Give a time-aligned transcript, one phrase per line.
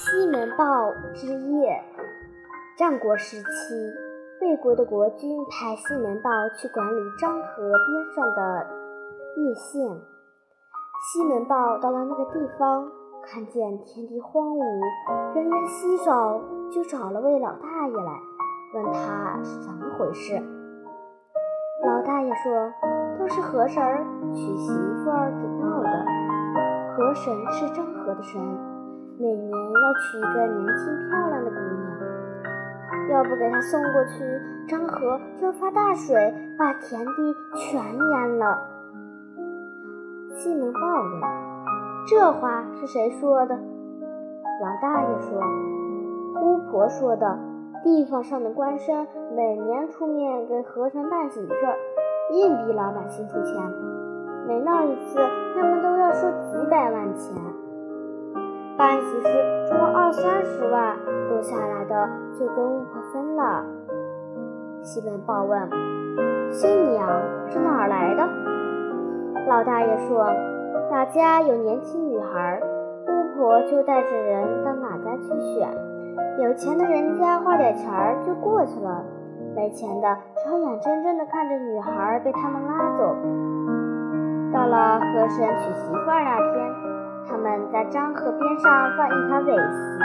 [0.00, 1.84] 西门豹之夜。
[2.78, 3.92] 战国时期，
[4.40, 8.66] 魏国的国君派西门豹去管理漳河边上的
[9.36, 10.00] 叶县。
[11.04, 12.90] 西门豹到了那个地方，
[13.26, 16.40] 看见田地荒芜，人烟稀少，
[16.72, 18.18] 就找了位老大爷来，
[18.72, 20.42] 问他是怎么回事。
[21.84, 22.72] 老大爷说
[23.20, 23.84] ：“都是河神
[24.32, 24.72] 娶媳
[25.04, 26.06] 妇儿给闹的。
[26.96, 28.40] 河神是漳河的神，
[29.20, 31.90] 每年要娶一个年轻漂亮的姑娘。”
[33.12, 34.24] 要不给他送过去，
[34.68, 38.58] 漳河就发大水，把田地全淹了。
[40.30, 41.20] 西门豹问
[42.08, 43.56] ：“这话是谁说的？”
[44.62, 45.40] 老大爷说
[46.40, 47.38] ：“巫婆说的。
[47.82, 51.74] 地方上的官绅每年出面给和尚办喜事儿，
[52.32, 53.54] 硬逼老百姓出钱。
[54.46, 55.18] 每闹一次，
[55.54, 57.34] 他们都要收几百万钱。”
[58.80, 59.28] 办喜事
[59.68, 60.96] 出二三十万，
[61.28, 63.62] 多下来的就跟巫婆分了。
[64.80, 65.68] 西门豹问
[66.50, 67.06] ：“新娘
[67.50, 68.26] 是哪儿来的？”
[69.46, 70.24] 老大爷说
[70.90, 72.58] ：“哪家有年轻女孩，
[73.06, 75.68] 巫婆就带着人到哪家去选。
[76.38, 79.04] 有钱的人家花点钱就过去了，
[79.54, 83.14] 没钱的只好眼睁睁地看着女孩被他们拉走。
[84.54, 86.70] 到了和珅娶媳妇那天。”
[87.30, 89.98] 他们在漳河边上放一条苇席，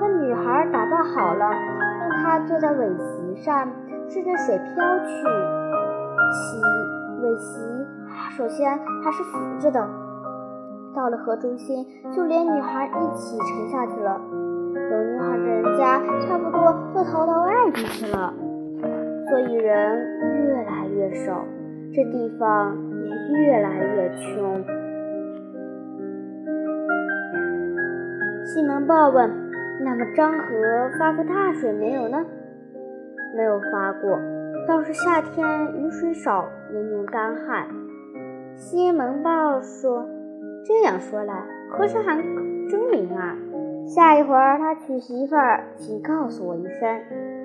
[0.00, 1.50] 那女孩打扮好了，
[1.98, 3.66] 让她坐在苇席上，
[4.06, 5.10] 顺着水漂去。
[6.30, 6.60] 席
[7.22, 7.58] 尾席
[8.36, 9.88] 首先还是浮着的，
[10.94, 14.20] 到了河中心，就连女孩一起沉下去了。
[14.74, 18.34] 有女孩的人家，差不多都逃到外地去了，
[19.30, 21.42] 所以人越来越少，
[21.94, 24.62] 这地方也越来越穷。
[28.58, 29.30] 西门豹问
[29.84, 32.26] ：“那么漳河发过大水没有呢
[33.36, 34.18] ？”“没有发过，
[34.66, 35.46] 倒是夏天
[35.76, 37.68] 雨水少，年年干旱。”
[38.58, 40.04] 西门豹说
[40.66, 42.16] ：“这样说来，和尚还
[42.68, 43.36] 真灵啊！
[43.86, 47.00] 下一会儿他娶媳妇儿，请告诉我一声，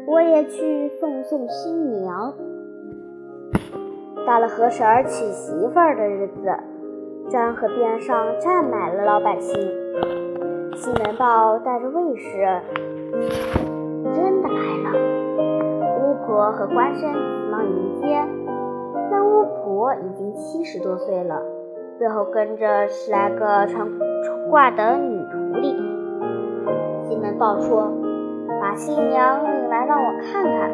[0.08, 2.34] 我也去送送新娘。”
[4.26, 6.50] 到了和婶娶媳妇儿的日子，
[7.30, 9.62] 漳河边上站满了老百姓。
[10.76, 12.62] 西门豹带着卫士，
[14.12, 14.90] 真的来了。
[16.00, 18.26] 巫婆和官绅急忙迎接。
[19.12, 21.42] 那巫婆已经七十多岁了，
[22.00, 23.88] 背后跟着十来个穿
[24.50, 25.76] 褂的女徒弟。
[27.04, 27.92] 西门豹说
[28.60, 30.72] ：“把新娘领来，让我看看。”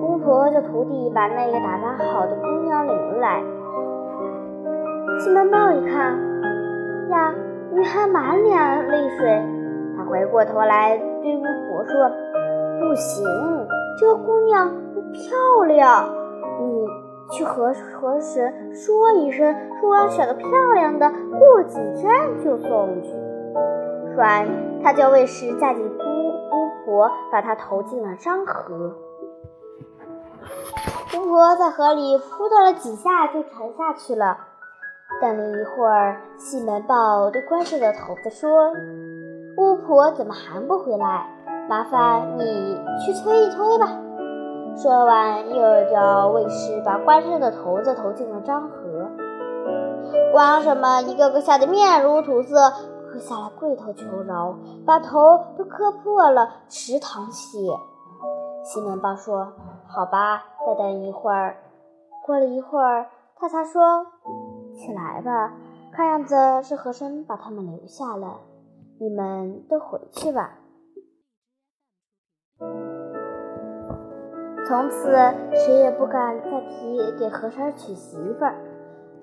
[0.00, 3.42] 巫婆叫徒弟把那个打扮好的姑娘领来。
[5.18, 6.16] 西门豹一看，
[7.10, 7.34] 呀！
[7.72, 9.42] 女孩满脸泪水，
[9.96, 12.10] 她回过头来对巫婆说
[12.80, 13.24] ：“不行，
[13.98, 16.08] 这姑娘不漂亮，
[16.60, 16.86] 你
[17.30, 22.10] 去和和神说一声，说要选个漂亮的，过几天
[22.42, 23.10] 就送去。”
[24.14, 24.46] 说完，
[24.82, 28.96] 他叫卫士架起巫巫婆，把她投进了漳河。
[31.16, 34.36] 巫婆在河里扑腾了几下，就沉下去了。
[35.20, 38.72] 等了一会儿，西门豹对关上的头子说
[39.58, 41.28] ：“巫婆怎么还不回来？
[41.68, 43.86] 麻烦你去催一催吧。”
[44.76, 49.10] 说完，又叫卫士把关上的头子投进了漳河。
[50.32, 52.56] 王什么一个个吓得面如土色，
[53.12, 54.54] 跪下来跪头求饶，
[54.86, 57.58] 把头都磕破了，直淌血。
[58.62, 59.52] 西门豹说
[59.86, 61.56] ：“好吧，再等一会儿。”
[62.24, 63.06] 过了一会儿，
[63.36, 64.06] 他才说。
[64.80, 65.52] 起来吧，
[65.92, 68.40] 看样子是和珅把他们留下了。
[68.98, 70.58] 你们都回去吧。
[74.66, 75.12] 从此
[75.52, 78.54] 谁也不敢再提给和珅娶媳妇儿，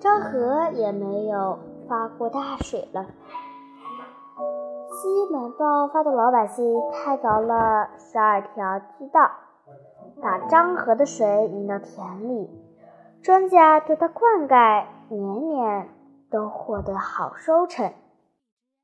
[0.00, 3.06] 漳河也没有发过大水了。
[4.90, 9.30] 西门豹发动老百姓开凿了十二条渠道，
[10.20, 12.50] 把漳河的水引到田里，
[13.22, 14.84] 庄稼得到灌溉。
[15.10, 15.88] 年年
[16.30, 17.92] 都获得好收成。